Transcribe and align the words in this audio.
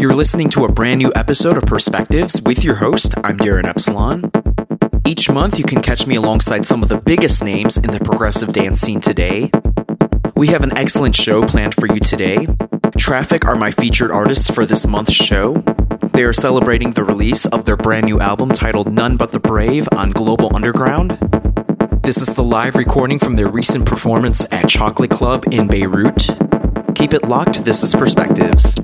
You're 0.00 0.14
listening 0.14 0.48
to 0.50 0.64
a 0.64 0.70
brand 0.70 0.98
new 0.98 1.10
episode 1.16 1.56
of 1.56 1.64
Perspectives 1.64 2.40
with 2.42 2.62
your 2.62 2.76
host. 2.76 3.14
I'm 3.24 3.36
Darin 3.36 3.66
Epsilon. 3.66 4.30
Each 5.04 5.28
month, 5.28 5.58
you 5.58 5.64
can 5.64 5.82
catch 5.82 6.06
me 6.06 6.14
alongside 6.14 6.66
some 6.66 6.84
of 6.84 6.88
the 6.88 6.98
biggest 6.98 7.42
names 7.42 7.76
in 7.76 7.90
the 7.90 7.98
progressive 7.98 8.52
dance 8.52 8.80
scene 8.80 9.00
today. 9.00 9.50
We 10.36 10.48
have 10.48 10.62
an 10.62 10.78
excellent 10.78 11.16
show 11.16 11.44
planned 11.44 11.74
for 11.74 11.92
you 11.92 11.98
today. 11.98 12.46
Traffic 12.96 13.44
are 13.44 13.56
my 13.56 13.72
featured 13.72 14.12
artists 14.12 14.48
for 14.48 14.64
this 14.64 14.86
month's 14.86 15.14
show. 15.14 15.64
They 16.12 16.22
are 16.22 16.32
celebrating 16.32 16.92
the 16.92 17.02
release 17.02 17.44
of 17.46 17.64
their 17.64 17.76
brand 17.76 18.06
new 18.06 18.20
album 18.20 18.50
titled 18.50 18.92
None 18.92 19.16
But 19.16 19.32
the 19.32 19.40
Brave 19.40 19.88
on 19.90 20.12
Global 20.12 20.54
Underground. 20.54 21.18
This 22.04 22.18
is 22.18 22.28
the 22.28 22.44
live 22.44 22.76
recording 22.76 23.18
from 23.18 23.34
their 23.34 23.48
recent 23.48 23.84
performance 23.84 24.46
at 24.52 24.68
Chocolate 24.68 25.10
Club 25.10 25.42
in 25.50 25.66
Beirut. 25.66 26.28
Keep 26.94 27.14
it 27.14 27.24
locked, 27.24 27.64
this 27.64 27.82
is 27.82 27.96
Perspectives. 27.96 28.76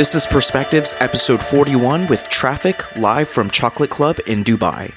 This 0.00 0.14
is 0.14 0.26
Perspectives, 0.26 0.94
episode 0.98 1.42
41, 1.42 2.06
with 2.06 2.26
traffic 2.30 2.96
live 2.96 3.28
from 3.28 3.50
Chocolate 3.50 3.90
Club 3.90 4.16
in 4.26 4.42
Dubai. 4.42 4.94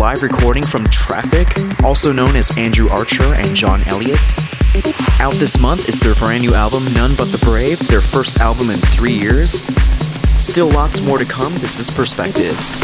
Live 0.00 0.22
recording 0.22 0.64
from 0.64 0.86
Traffic, 0.86 1.54
also 1.84 2.10
known 2.10 2.34
as 2.34 2.56
Andrew 2.56 2.88
Archer 2.88 3.34
and 3.34 3.54
John 3.54 3.82
Elliott. 3.86 4.18
Out 5.20 5.34
this 5.34 5.58
month 5.58 5.90
is 5.90 6.00
their 6.00 6.14
brand 6.14 6.40
new 6.40 6.54
album, 6.54 6.90
None 6.94 7.14
But 7.16 7.26
the 7.26 7.38
Brave, 7.44 7.78
their 7.86 8.00
first 8.00 8.40
album 8.40 8.70
in 8.70 8.78
three 8.78 9.12
years. 9.12 9.60
Still 10.42 10.70
lots 10.70 11.02
more 11.02 11.18
to 11.18 11.26
come. 11.26 11.52
This 11.52 11.78
is 11.78 11.90
Perspectives. 11.90 12.80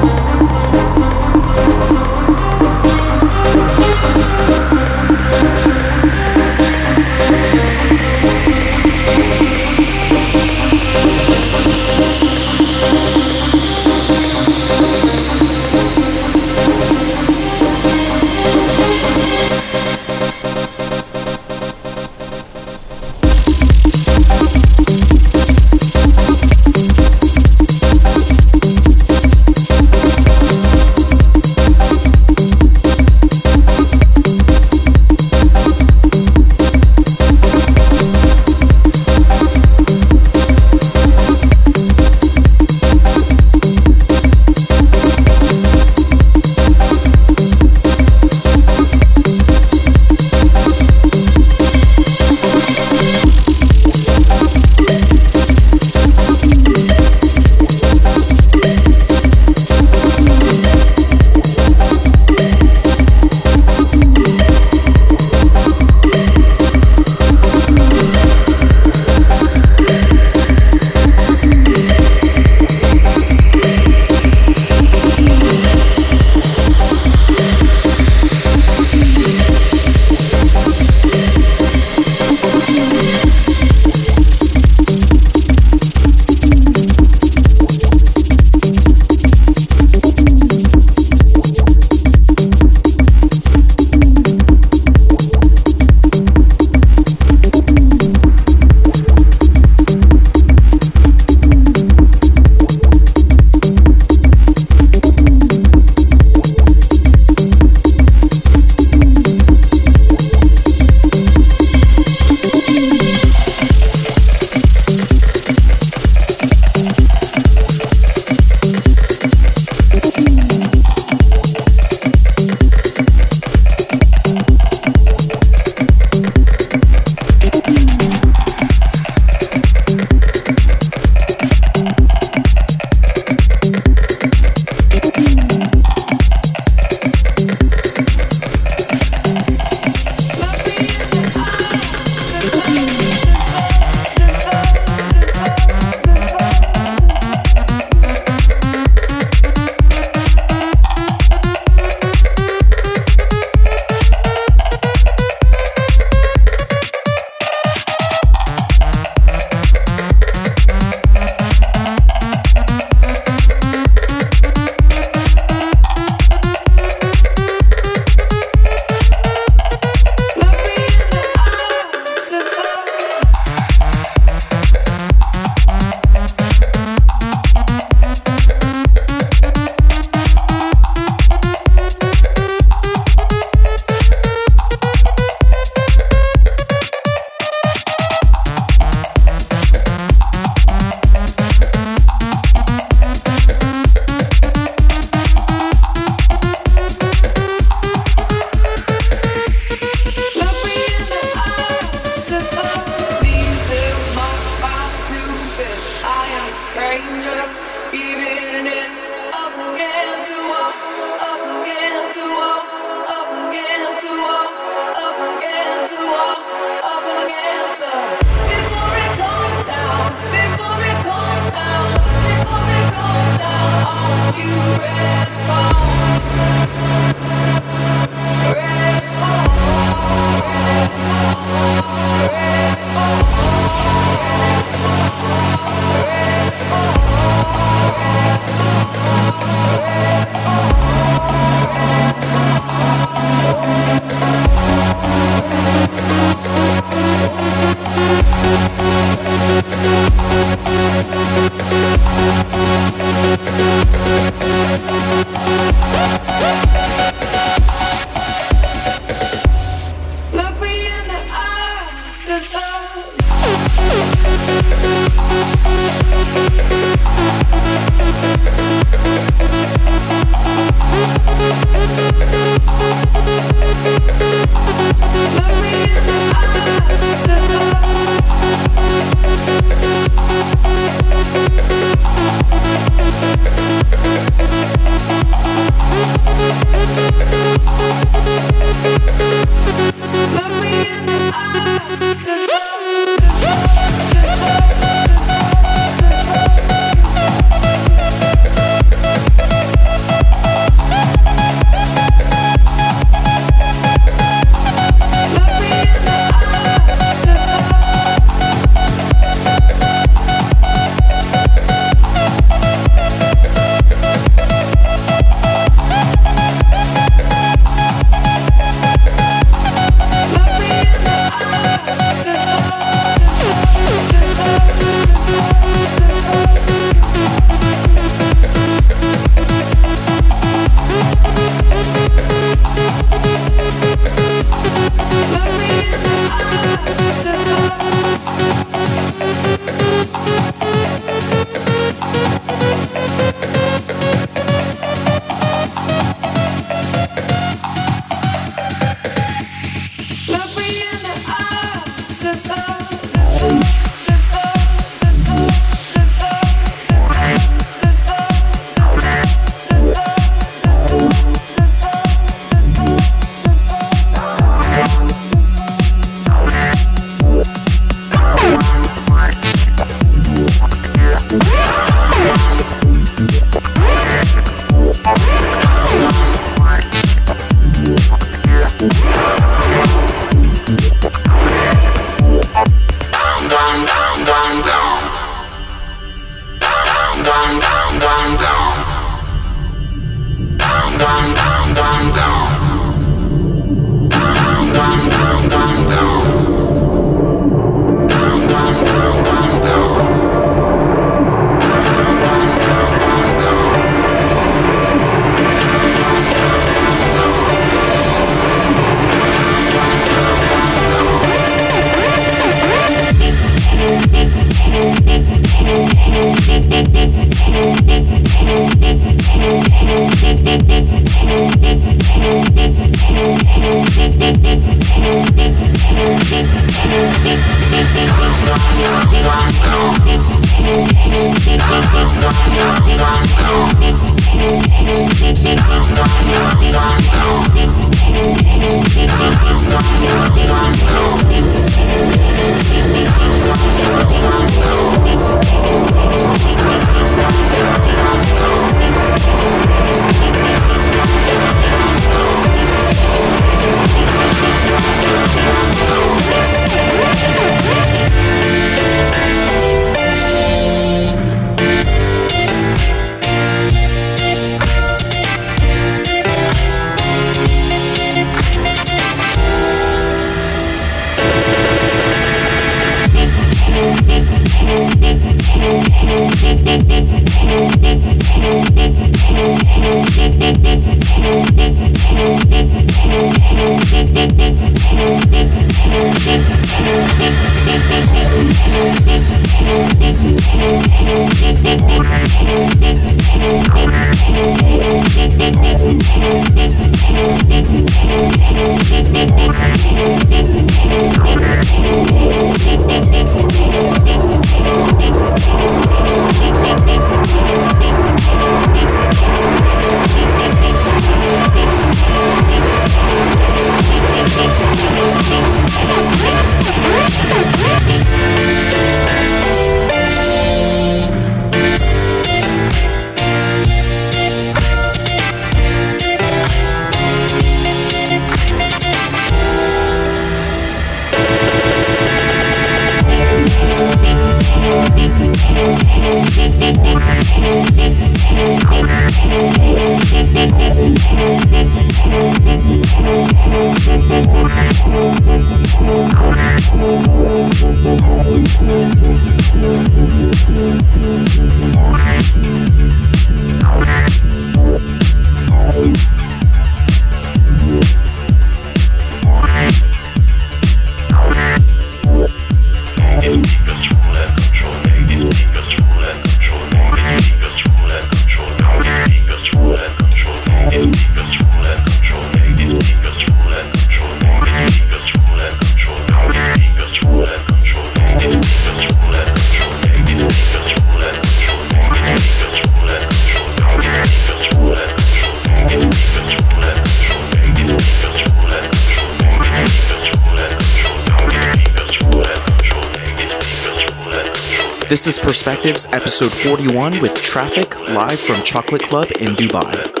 This 594.91 595.07
is 595.07 595.17
Perspectives, 595.17 595.85
episode 595.93 596.33
41, 596.33 596.99
with 596.99 597.13
traffic 597.13 597.79
live 597.91 598.19
from 598.19 598.35
Chocolate 598.43 598.83
Club 598.83 599.09
in 599.21 599.37
Dubai. 599.37 600.00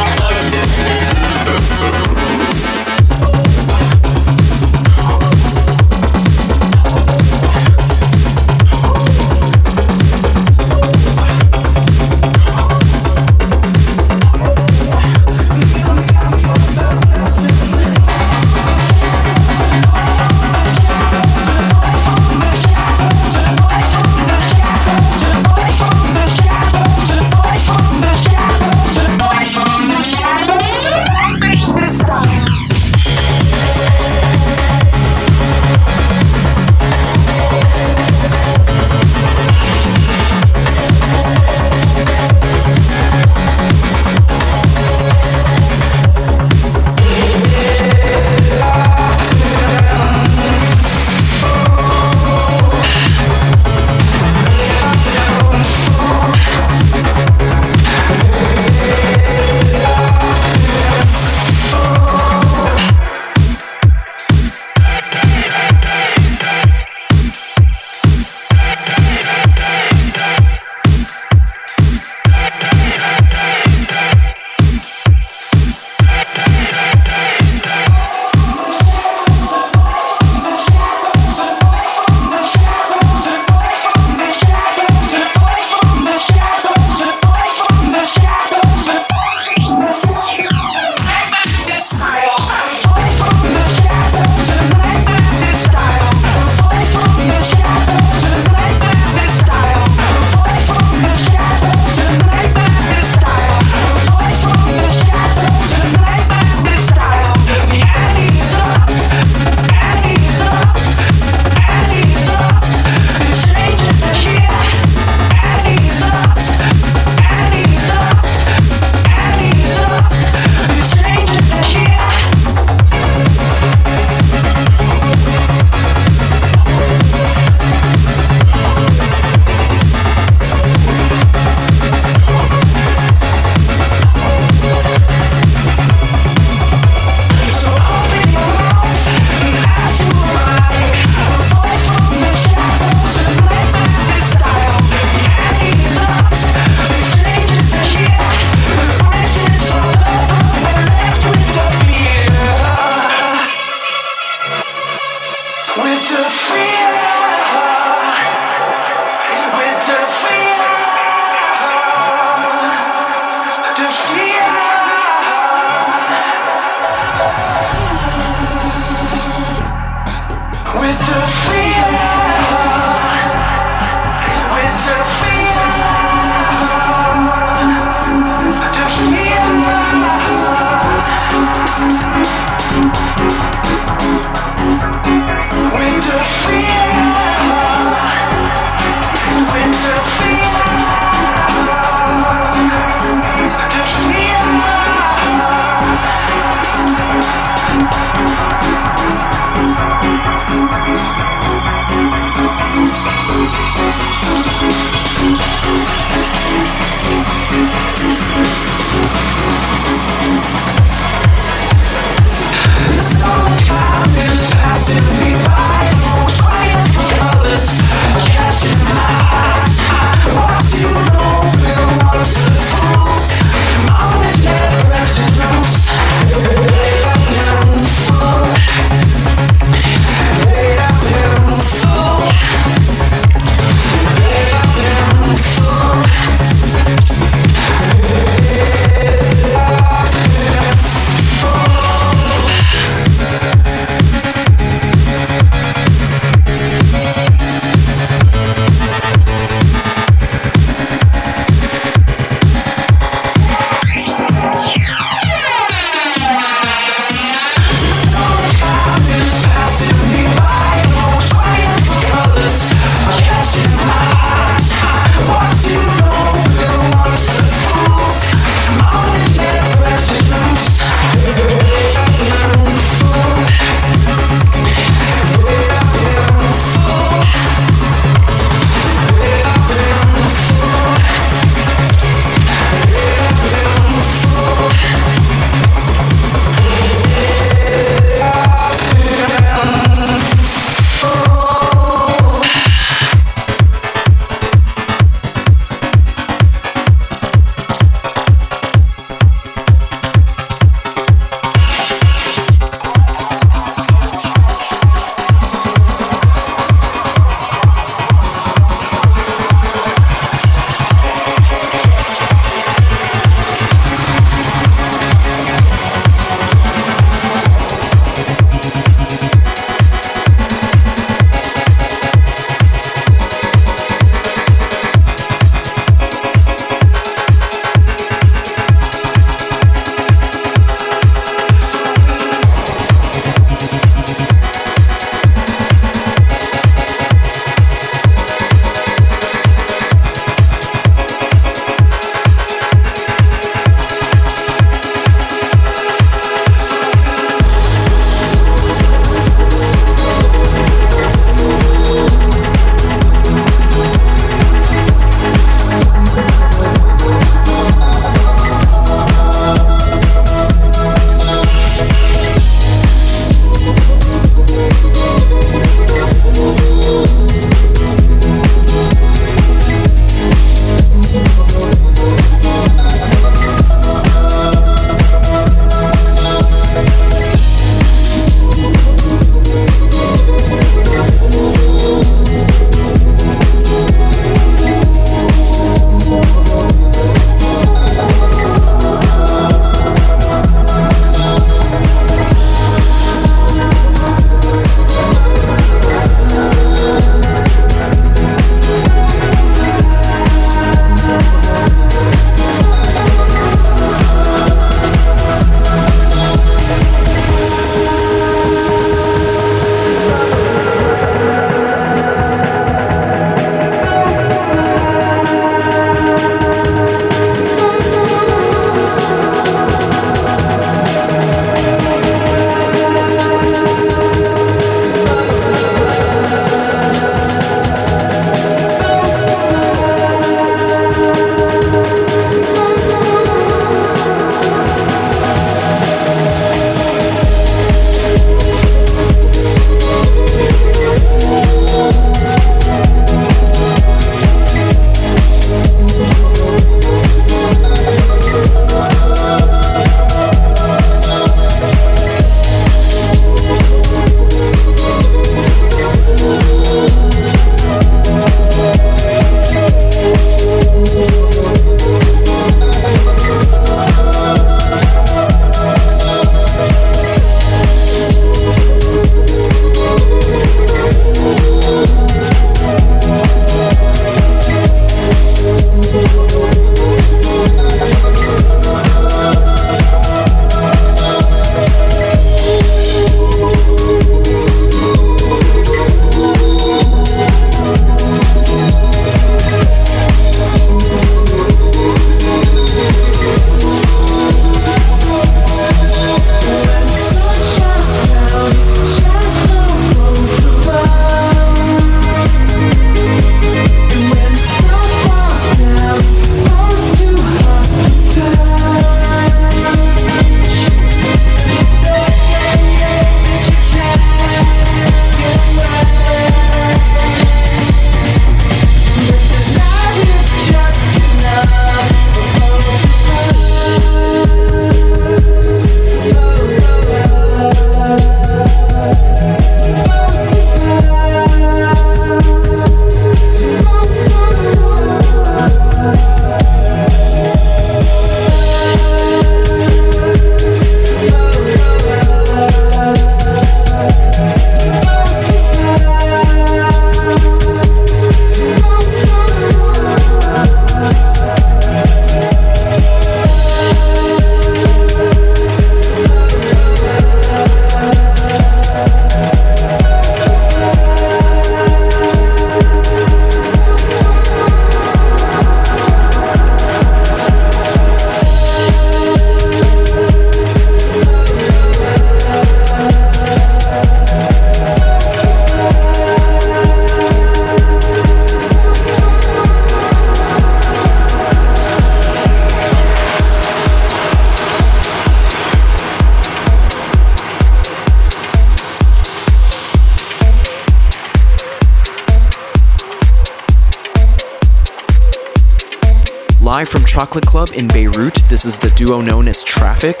Duo 598.86 599.00
known 599.00 599.26
as 599.26 599.42
Traffic. 599.42 600.00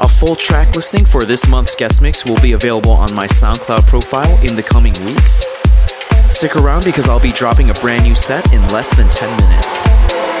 A 0.00 0.08
full 0.08 0.34
track 0.34 0.74
listing 0.74 1.04
for 1.04 1.24
this 1.24 1.46
month's 1.46 1.76
guest 1.76 2.00
mix 2.00 2.24
will 2.24 2.40
be 2.40 2.52
available 2.52 2.92
on 2.92 3.14
my 3.14 3.26
SoundCloud 3.26 3.86
profile 3.86 4.38
in 4.42 4.56
the 4.56 4.62
coming 4.62 4.94
weeks. 5.04 5.44
Stick 6.28 6.56
around 6.56 6.84
because 6.84 7.08
I'll 7.08 7.20
be 7.20 7.32
dropping 7.32 7.70
a 7.70 7.74
brand 7.74 8.04
new 8.04 8.14
set 8.14 8.50
in 8.52 8.66
less 8.68 8.94
than 8.96 9.08
10 9.10 9.36
minutes. 9.36 10.31